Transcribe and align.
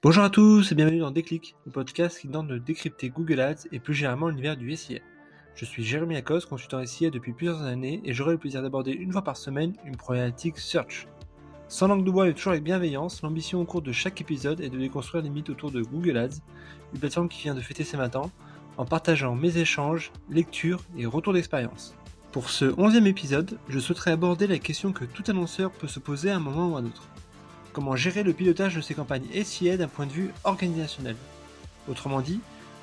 Bonjour 0.00 0.22
à 0.22 0.30
tous 0.30 0.70
et 0.70 0.76
bienvenue 0.76 1.00
dans 1.00 1.10
Déclic, 1.10 1.56
le 1.66 1.72
podcast 1.72 2.20
qui 2.20 2.28
tente 2.28 2.46
de 2.46 2.56
décrypter 2.56 3.08
Google 3.08 3.40
Ads 3.40 3.66
et 3.72 3.80
plus 3.80 3.94
généralement 3.94 4.28
l'univers 4.28 4.56
du 4.56 4.76
SIA. 4.76 5.00
Je 5.56 5.64
suis 5.64 5.82
Jérémy 5.82 6.14
Akos, 6.14 6.46
consultant 6.48 6.86
SIA 6.86 7.10
depuis 7.10 7.32
plusieurs 7.32 7.62
années 7.62 8.00
et 8.04 8.14
j'aurai 8.14 8.34
le 8.34 8.38
plaisir 8.38 8.62
d'aborder 8.62 8.92
une 8.92 9.10
fois 9.10 9.22
par 9.22 9.36
semaine 9.36 9.74
une 9.84 9.96
problématique 9.96 10.58
search. 10.58 11.08
Sans 11.66 11.88
langue 11.88 12.04
de 12.04 12.12
bois 12.12 12.28
et 12.28 12.32
toujours 12.32 12.52
avec 12.52 12.62
bienveillance, 12.62 13.22
l'ambition 13.22 13.60
au 13.60 13.64
cours 13.64 13.82
de 13.82 13.90
chaque 13.90 14.20
épisode 14.20 14.60
est 14.60 14.68
de 14.68 14.78
déconstruire 14.78 15.24
les 15.24 15.30
mythes 15.30 15.50
autour 15.50 15.72
de 15.72 15.82
Google 15.82 16.16
Ads, 16.16 16.38
une 16.94 17.00
plateforme 17.00 17.28
qui 17.28 17.42
vient 17.42 17.56
de 17.56 17.60
fêter 17.60 17.82
ses 17.82 17.96
20 17.96 18.14
ans, 18.14 18.30
en 18.76 18.84
partageant 18.84 19.34
mes 19.34 19.58
échanges, 19.58 20.12
lectures 20.30 20.84
et 20.96 21.06
retours 21.06 21.32
d'expérience. 21.32 21.96
Pour 22.30 22.50
ce 22.50 22.66
11e 22.66 23.06
épisode, 23.06 23.58
je 23.68 23.80
souhaiterais 23.80 24.12
aborder 24.12 24.46
la 24.46 24.60
question 24.60 24.92
que 24.92 25.04
tout 25.04 25.24
annonceur 25.26 25.72
peut 25.72 25.88
se 25.88 25.98
poser 25.98 26.30
à 26.30 26.36
un 26.36 26.40
moment 26.40 26.68
ou 26.68 26.76
à 26.76 26.78
un 26.78 26.86
autre 26.86 27.08
comment 27.78 27.94
gérer 27.94 28.24
le 28.24 28.32
pilotage 28.32 28.74
de 28.74 28.80
ces 28.80 28.94
campagnes 28.94 29.28
SIA 29.44 29.76
d'un 29.76 29.86
point 29.86 30.06
de 30.06 30.10
vue 30.10 30.32
organisationnel. 30.42 31.14
Autrement 31.88 32.20
dit, 32.20 32.40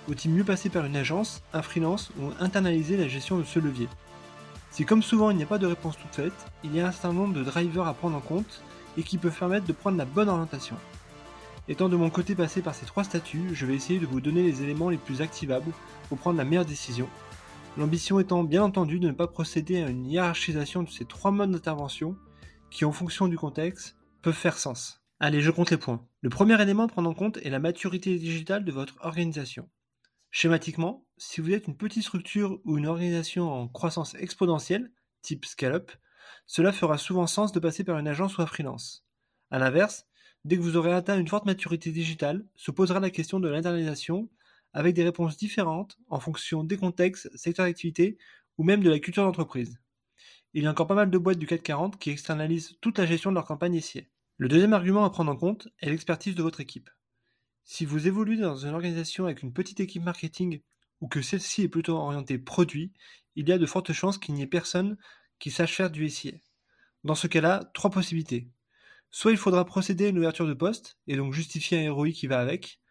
faut-il 0.08 0.32
mieux 0.32 0.46
passer 0.46 0.70
par 0.70 0.86
une 0.86 0.96
agence, 0.96 1.42
un 1.52 1.62
freelance 1.62 2.12
ou 2.18 2.30
internaliser 2.40 2.96
la 2.96 3.10
gestion 3.10 3.38
de 3.38 3.44
ce 3.44 3.60
levier? 3.60 3.90
Si 4.72 4.86
comme 4.86 5.04
souvent 5.04 5.32
il 5.32 5.36
n'y 5.36 5.44
a 5.44 5.48
pas 5.48 5.58
de 5.58 5.68
réponse 5.68 5.98
toute 5.98 6.16
faite, 6.16 6.46
il 6.64 6.74
y 6.74 6.80
a 6.80 6.88
un 6.88 6.94
certain 6.94 7.12
nombre 7.12 7.34
de 7.34 7.44
drivers 7.44 7.88
à 7.88 7.94
prendre 7.94 8.16
en 8.16 8.22
compte 8.22 8.62
et 8.98 9.04
qui 9.04 9.18
peuvent 9.18 9.38
permettre 9.38 9.66
de 9.66 9.74
prendre 9.74 9.98
la 9.98 10.06
bonne 10.06 10.30
orientation. 10.30 10.78
Étant 11.68 11.90
de 11.90 11.98
mon 11.98 12.10
côté 12.10 12.34
passé 12.34 12.62
par 12.62 12.74
ces 12.74 12.86
trois 12.86 13.04
statuts, 13.04 13.50
je 13.52 13.66
vais 13.66 13.76
essayer 13.76 14.00
de 14.00 14.06
vous 14.06 14.22
donner 14.22 14.44
les 14.44 14.64
éléments 14.64 14.90
les 14.90 14.96
plus 14.96 15.20
activables 15.22 15.74
pour 16.08 16.20
prendre 16.20 16.38
la 16.38 16.46
meilleure 16.46 16.64
décision. 16.64 17.10
L'ambition 17.78 18.18
étant 18.22 18.46
bien 18.46 18.64
entendu 18.64 19.00
de 19.00 19.08
ne 19.08 19.14
pas 19.14 19.28
procéder 19.28 19.84
à 19.84 19.90
une 19.90 20.06
hiérarchisation 20.06 20.84
de 20.84 20.90
ces 20.90 21.04
trois 21.04 21.32
modes 21.32 21.52
d'intervention 21.52 22.16
qui, 22.72 22.86
en 22.86 22.94
fonction 22.94 23.28
du 23.28 23.38
contexte, 23.38 23.98
faire 24.32 24.58
sens. 24.58 25.02
Allez, 25.20 25.42
je 25.42 25.52
compte 25.52 25.72
les 25.72 25.78
points. 25.78 26.06
Le 26.22 26.30
premier 26.30 26.62
élément 26.62 26.84
à 26.84 26.88
prendre 26.88 27.10
en 27.10 27.14
compte 27.14 27.38
est 27.38 27.50
la 27.50 27.60
maturité 27.60 28.18
digitale 28.18 28.66
de 28.66 28.72
votre 28.72 28.98
organisation. 29.02 29.70
Schématiquement, 30.32 31.06
si 31.18 31.40
vous 31.40 31.54
êtes 31.54 31.68
une 31.68 31.78
petite 31.78 32.04
structure 32.04 32.60
ou 32.66 32.78
une 32.78 32.88
organisation 32.88 33.50
en 33.52 33.68
croissance 33.70 34.16
exponentielle, 34.16 34.92
type 35.22 35.46
scale-up, 35.46 35.92
cela 36.46 36.74
fera 36.74 36.98
souvent 36.98 37.28
sens 37.28 37.52
de 37.54 37.60
passer 37.60 37.84
par 37.84 37.98
une 37.98 38.08
agence 38.08 38.38
ou 38.38 38.42
un 38.42 38.46
freelance. 38.46 39.06
A 39.52 39.60
l'inverse, 39.60 40.06
dès 40.44 40.58
que 40.58 40.62
vous 40.62 40.76
aurez 40.76 40.92
atteint 40.92 41.18
une 41.18 41.28
forte 41.28 41.46
maturité 41.46 41.92
digitale, 41.92 42.46
se 42.56 42.72
posera 42.72 43.00
la 43.00 43.10
question 43.10 43.40
de 43.40 43.48
l'internalisation 43.48 44.30
avec 44.74 44.94
des 44.94 45.04
réponses 45.04 45.38
différentes 45.38 45.98
en 46.10 46.20
fonction 46.20 46.64
des 46.64 46.78
contextes, 46.78 47.30
secteurs 47.38 47.66
d'activité 47.66 48.18
ou 48.58 48.64
même 48.64 48.84
de 48.84 48.90
la 48.90 49.00
culture 49.00 49.24
d'entreprise. 49.24 49.80
Il 50.54 50.64
y 50.64 50.68
a 50.68 50.72
encore 50.72 50.88
pas 50.88 50.96
mal 50.96 51.10
de 51.10 51.18
boîtes 51.18 51.40
du 51.40 51.48
CAC 51.48 51.64
40 51.64 51.98
qui 51.98 52.10
externalisent 52.12 52.78
toute 52.82 52.98
la 52.98 53.06
gestion 53.06 53.30
de 53.30 53.36
leur 53.36 53.46
campagne 53.46 53.76
ici. 53.76 54.06
Le 54.38 54.50
deuxième 54.50 54.74
argument 54.74 55.06
à 55.06 55.10
prendre 55.10 55.32
en 55.32 55.38
compte 55.38 55.70
est 55.80 55.90
l'expertise 55.90 56.36
de 56.36 56.44
votre 56.44 56.60
équipe. 56.60 56.90
Si 57.64 57.86
vous 57.86 58.06
évoluez 58.08 58.36
dans 58.36 58.58
une 58.58 58.74
organisation 58.74 59.24
avec 59.26 59.44
une 59.44 59.54
petite 59.54 59.80
équipe 59.80 60.04
marketing 60.04 60.62
ou 61.00 61.08
que 61.08 61.22
celle-ci 61.22 61.62
est 61.64 61.70
plutôt 61.70 61.96
orientée 61.96 62.38
produit, 62.38 62.92
il 63.36 63.48
y 63.48 63.54
a 63.54 63.58
de 63.58 63.66
fortes 63.66 63.94
chances 63.94 64.18
qu'il 64.18 64.36
n'y 64.36 64.42
ait 64.42 64.48
personne 64.48 64.98
qui 65.40 65.52
sache 65.52 65.74
faire 65.74 65.90
du 65.90 66.10
SIA. 66.10 66.34
Dans 67.06 67.16
ce 67.16 67.28
cas-là, 67.28 67.72
trois 67.74 67.90
possibilités. 67.90 68.50
Soit 69.10 69.32
il 69.32 69.38
faudra 69.38 69.64
procéder 69.64 70.08
à 70.08 70.10
une 70.10 70.18
ouverture 70.18 70.48
de 70.48 70.54
poste, 70.54 70.98
et 71.08 71.16
donc 71.16 71.32
justifier 71.32 71.88
un 71.88 71.94
ROI 71.94 72.12
qui 72.12 72.28
va 72.28 72.42
avec, 72.42 72.82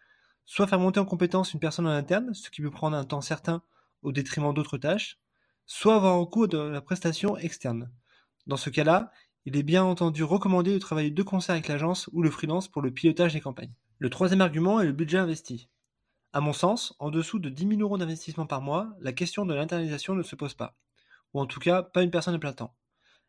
soit 0.47 0.67
faire 0.67 0.81
monter 0.81 1.01
en 1.01 1.05
compétence 1.05 1.53
une 1.53 1.61
personne 1.61 1.87
en 1.87 1.91
interne, 1.91 2.33
ce 2.33 2.49
qui 2.49 2.63
peut 2.63 2.71
prendre 2.71 2.97
un 2.97 3.05
temps 3.05 3.21
certain 3.21 3.63
au 4.01 4.13
détriment 4.13 4.55
d'autres 4.55 4.79
tâches, 4.79 5.19
soit 5.67 5.97
avoir 5.97 6.19
recours 6.19 6.49
de 6.49 6.57
la 6.57 6.81
prestation 6.81 7.37
externe. 7.37 7.93
Dans 8.47 8.57
ce 8.57 8.71
cas-là, 8.71 9.13
il 9.47 9.57
est 9.57 9.63
bien 9.63 9.85
entendu 9.85 10.23
recommandé 10.25 10.73
de 10.73 10.79
travailler 10.79 11.11
de 11.11 11.23
concert 11.23 11.55
avec 11.55 11.69
l'agence 11.69 12.09
ou 12.13 12.23
le 12.23 12.31
freelance 12.31 12.69
pour 12.69 12.83
le 12.83 12.91
pilotage 12.91 13.35
des 13.35 13.41
campagnes. 13.41 13.75
Le 13.99 14.11
troisième 14.11 14.41
argument 14.41 14.81
est 14.81 14.87
le 14.87 14.93
budget 14.93 15.19
investi. 15.19 15.69
À 16.33 16.41
mon 16.41 16.53
sens, 16.53 16.97
en 16.99 17.11
dessous 17.11 17.39
de 17.39 17.49
10 17.49 17.69
000 17.69 17.81
euros 17.81 17.99
d'investissement 17.99 18.47
par 18.47 18.61
mois, 18.61 18.95
la 19.01 19.13
question 19.13 19.47
de 19.47 19.55
l'internalisation 19.55 20.15
ne 20.15 20.23
se 20.23 20.35
pose 20.35 20.55
pas. 20.55 20.77
Ou 21.33 21.41
en 21.41 21.47
tout 21.47 21.61
cas, 21.61 21.83
pas 21.83 22.03
une 22.03 22.11
personne 22.11 22.35
à 22.35 22.39
plein 22.39 22.53
temps. 22.53 22.75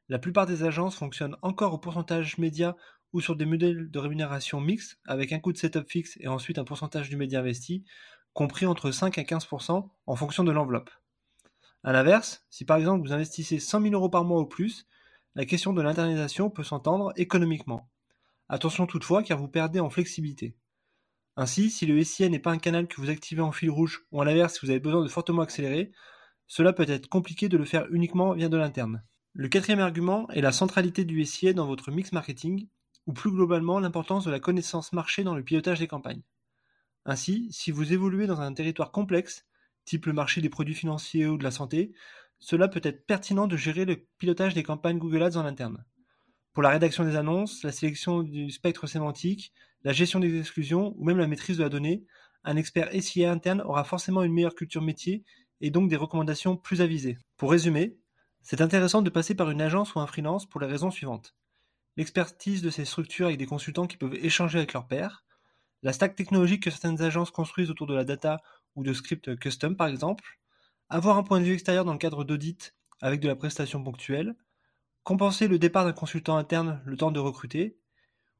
La 0.07 0.19
plupart 0.19 0.45
des 0.45 0.63
agences 0.63 0.95
fonctionnent 0.95 1.35
encore 1.41 1.73
au 1.73 1.77
pourcentage 1.77 2.37
média 2.37 2.75
ou 3.13 3.21
sur 3.21 3.35
des 3.35 3.45
modèles 3.45 3.91
de 3.91 3.99
rémunération 3.99 4.61
mixtes, 4.61 4.99
avec 5.05 5.33
un 5.33 5.39
coût 5.39 5.51
de 5.51 5.57
setup 5.57 5.89
fixe 5.89 6.17
et 6.19 6.27
ensuite 6.27 6.59
un 6.59 6.63
pourcentage 6.63 7.09
du 7.09 7.17
média 7.17 7.39
investi, 7.39 7.83
compris 8.33 8.65
entre 8.65 8.91
5 8.91 9.17
à 9.17 9.23
15% 9.23 9.89
en 10.05 10.15
fonction 10.15 10.43
de 10.43 10.51
l'enveloppe. 10.51 10.89
A 11.83 11.93
l'inverse, 11.93 12.45
si 12.49 12.65
par 12.65 12.77
exemple 12.77 13.05
vous 13.05 13.13
investissez 13.13 13.59
100 13.59 13.81
000 13.81 13.93
euros 13.93 14.09
par 14.09 14.25
mois 14.25 14.41
ou 14.41 14.45
plus, 14.45 14.87
la 15.35 15.45
question 15.45 15.73
de 15.73 15.81
l'internalisation 15.81 16.49
peut 16.49 16.63
s'entendre 16.63 17.11
économiquement. 17.17 17.89
Attention 18.47 18.87
toutefois 18.87 19.21
car 19.21 19.37
vous 19.37 19.49
perdez 19.49 19.79
en 19.79 19.89
flexibilité. 19.89 20.55
Ainsi, 21.35 21.69
si 21.69 21.85
le 21.85 22.01
SIA 22.01 22.29
n'est 22.29 22.39
pas 22.39 22.51
un 22.51 22.57
canal 22.57 22.87
que 22.87 23.01
vous 23.01 23.09
activez 23.09 23.41
en 23.41 23.51
fil 23.51 23.69
rouge 23.69 24.05
ou 24.11 24.21
à 24.21 24.25
l'inverse 24.25 24.53
si 24.53 24.65
vous 24.65 24.69
avez 24.69 24.79
besoin 24.79 25.03
de 25.03 25.09
fortement 25.09 25.41
accélérer, 25.41 25.91
cela 26.47 26.71
peut 26.71 26.85
être 26.87 27.09
compliqué 27.09 27.49
de 27.49 27.57
le 27.57 27.65
faire 27.65 27.91
uniquement 27.91 28.33
via 28.33 28.47
de 28.47 28.55
l'interne. 28.55 29.03
Le 29.33 29.49
quatrième 29.49 29.79
argument 29.79 30.29
est 30.29 30.41
la 30.41 30.53
centralité 30.53 31.03
du 31.03 31.25
SIA 31.25 31.51
dans 31.51 31.67
votre 31.67 31.91
mix 31.91 32.13
marketing 32.13 32.69
ou 33.05 33.11
plus 33.11 33.31
globalement 33.31 33.79
l'importance 33.79 34.23
de 34.23 34.31
la 34.31 34.39
connaissance 34.39 34.93
marché 34.93 35.25
dans 35.25 35.35
le 35.35 35.43
pilotage 35.43 35.79
des 35.79 35.87
campagnes. 35.87 36.21
Ainsi, 37.03 37.49
si 37.51 37.71
vous 37.71 37.91
évoluez 37.91 38.27
dans 38.27 38.39
un 38.39 38.53
territoire 38.53 38.91
complexe, 38.91 39.45
type 39.83 40.05
le 40.05 40.13
marché 40.13 40.39
des 40.39 40.49
produits 40.49 40.73
financiers 40.73 41.27
ou 41.27 41.37
de 41.37 41.43
la 41.43 41.51
santé, 41.51 41.93
cela 42.39 42.67
peut 42.67 42.81
être 42.83 43.05
pertinent 43.05 43.47
de 43.47 43.57
gérer 43.57 43.85
le 43.85 44.05
pilotage 44.17 44.53
des 44.53 44.63
campagnes 44.63 44.99
Google 44.99 45.23
Ads 45.23 45.37
en 45.37 45.45
interne. 45.45 45.85
Pour 46.53 46.63
la 46.63 46.69
rédaction 46.69 47.03
des 47.03 47.15
annonces, 47.15 47.63
la 47.63 47.71
sélection 47.71 48.23
du 48.23 48.49
spectre 48.49 48.87
sémantique, 48.87 49.51
la 49.83 49.93
gestion 49.93 50.19
des 50.19 50.39
exclusions 50.39 50.93
ou 50.97 51.05
même 51.05 51.17
la 51.17 51.27
maîtrise 51.27 51.57
de 51.57 51.63
la 51.63 51.69
donnée, 51.69 52.05
un 52.43 52.55
expert 52.55 52.89
SIA 52.93 53.31
interne 53.31 53.61
aura 53.61 53.83
forcément 53.83 54.23
une 54.23 54.33
meilleure 54.33 54.55
culture 54.55 54.81
métier 54.81 55.23
et 55.61 55.71
donc 55.71 55.89
des 55.89 55.95
recommandations 55.95 56.55
plus 56.55 56.81
avisées. 56.81 57.17
Pour 57.37 57.51
résumer, 57.51 57.97
c'est 58.41 58.61
intéressant 58.61 59.01
de 59.01 59.09
passer 59.09 59.35
par 59.35 59.49
une 59.49 59.61
agence 59.61 59.95
ou 59.95 59.99
un 59.99 60.07
freelance 60.07 60.45
pour 60.45 60.61
les 60.61 60.67
raisons 60.67 60.91
suivantes. 60.91 61.35
L'expertise 61.97 62.61
de 62.61 62.69
ces 62.69 62.85
structures 62.85 63.27
avec 63.27 63.39
des 63.39 63.45
consultants 63.45 63.87
qui 63.87 63.97
peuvent 63.97 64.15
échanger 64.15 64.59
avec 64.59 64.73
leurs 64.73 64.87
pairs, 64.87 65.25
la 65.81 65.93
stack 65.93 66.15
technologique 66.15 66.63
que 66.63 66.71
certaines 66.71 67.01
agences 67.01 67.31
construisent 67.31 67.71
autour 67.71 67.87
de 67.87 67.95
la 67.95 68.03
data 68.03 68.41
ou 68.75 68.83
de 68.83 68.93
scripts 68.93 69.35
custom 69.39 69.75
par 69.75 69.87
exemple, 69.87 70.23
avoir 70.89 71.17
un 71.17 71.23
point 71.23 71.39
de 71.39 71.45
vue 71.45 71.53
extérieur 71.53 71.85
dans 71.85 71.93
le 71.93 71.97
cadre 71.97 72.23
d'audit 72.23 72.75
avec 73.01 73.19
de 73.19 73.27
la 73.27 73.35
prestation 73.35 73.83
ponctuelle, 73.83 74.35
compenser 75.03 75.47
le 75.47 75.59
départ 75.59 75.85
d'un 75.85 75.93
consultant 75.93 76.37
interne 76.37 76.81
le 76.85 76.97
temps 76.97 77.11
de 77.11 77.19
recruter, 77.19 77.77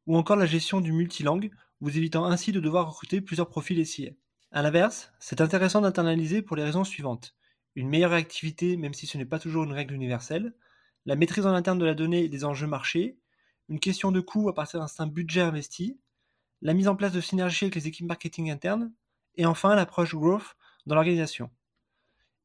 ou 0.07 0.17
encore 0.17 0.35
la 0.35 0.45
gestion 0.45 0.81
du 0.81 0.91
multilangue, 0.91 1.51
vous 1.81 1.97
évitant 1.97 2.25
ainsi 2.25 2.51
de 2.51 2.59
devoir 2.59 2.87
recruter 2.87 3.21
plusieurs 3.21 3.49
profils 3.49 3.85
SIA. 3.85 4.11
A 4.51 4.61
l'inverse, 4.61 5.11
c'est 5.19 5.41
intéressant 5.41 5.81
d'internaliser 5.81 6.41
pour 6.41 6.55
les 6.55 6.63
raisons 6.63 6.83
suivantes. 6.83 7.35
Une 7.75 7.89
meilleure 7.89 8.11
réactivité, 8.11 8.77
même 8.77 8.93
si 8.93 9.07
ce 9.07 9.17
n'est 9.17 9.25
pas 9.25 9.39
toujours 9.39 9.65
une 9.65 9.73
règle 9.73 9.93
universelle, 9.93 10.53
la 11.05 11.15
maîtrise 11.15 11.45
en 11.45 11.53
interne 11.53 11.77
de 11.77 11.85
la 11.85 11.93
donnée 11.93 12.23
et 12.23 12.29
des 12.29 12.45
enjeux 12.45 12.67
marchés, 12.67 13.19
une 13.67 13.79
question 13.79 14.11
de 14.11 14.21
coût 14.21 14.47
à 14.49 14.53
partir 14.53 14.79
d'un 14.79 14.87
certain 14.87 15.07
budget 15.07 15.41
investi, 15.41 15.99
la 16.61 16.73
mise 16.73 16.87
en 16.87 16.95
place 16.95 17.11
de 17.11 17.21
synergies 17.21 17.65
avec 17.65 17.75
les 17.75 17.87
équipes 17.87 18.07
marketing 18.07 18.49
internes, 18.49 18.93
et 19.35 19.45
enfin 19.45 19.75
l'approche 19.75 20.15
growth 20.15 20.55
dans 20.85 20.95
l'organisation. 20.95 21.49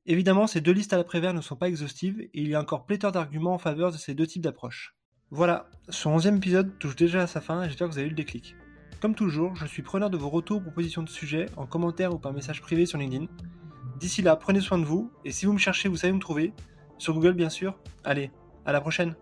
Évidemment, 0.07 0.47
ces 0.47 0.61
deux 0.61 0.73
listes 0.73 0.93
à 0.93 0.97
l'après-vert 0.97 1.35
ne 1.35 1.41
sont 1.41 1.57
pas 1.57 1.69
exhaustives 1.69 2.21
et 2.21 2.31
il 2.35 2.49
y 2.49 2.55
a 2.55 2.61
encore 2.61 2.87
pléthore 2.87 3.13
d'arguments 3.13 3.55
en 3.55 3.59
faveur 3.59 3.93
de 3.93 3.99
ces 3.99 4.15
deux 4.15 4.27
types 4.27 4.43
d'approches. 4.43 4.97
Voilà, 5.31 5.69
ce 5.89 6.09
onzième 6.09 6.37
épisode 6.37 6.79
touche 6.79 6.97
déjà 6.97 7.23
à 7.23 7.27
sa 7.27 7.41
fin 7.41 7.63
et 7.63 7.69
j'espère 7.69 7.89
que 7.89 7.93
vous 7.93 7.99
avez 7.99 8.09
eu 8.09 8.11
le 8.11 8.17
déclic. 8.17 8.57
Comme 9.01 9.15
toujours, 9.15 9.57
je 9.57 9.67
suis 9.67 9.83
preneur 9.83 10.11
de 10.11 10.17
vos 10.17 10.29
retours, 10.29 10.63
propositions 10.63 11.03
de 11.03 11.09
sujets, 11.09 11.47
en 11.57 11.67
commentaire 11.67 12.13
ou 12.13 12.19
par 12.19 12.33
message 12.33 12.61
privé 12.61 12.87
sur 12.87 12.99
LinkedIn. 12.99 13.27
D'ici 13.99 14.23
là, 14.23 14.37
prenez 14.37 14.61
soin 14.61 14.79
de 14.79 14.85
vous, 14.85 15.13
et 15.25 15.33
si 15.33 15.47
vous 15.47 15.53
me 15.53 15.59
cherchez, 15.59 15.89
vous 15.89 15.97
savez 15.97 16.13
me 16.13 16.19
trouver, 16.19 16.53
sur 16.99 17.15
Google 17.15 17.35
bien 17.35 17.51
sûr. 17.51 17.79
Allez, 18.03 18.31
à 18.65 18.73
la 18.73 18.81
prochaine 18.81 19.15